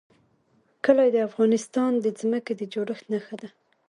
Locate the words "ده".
3.41-3.49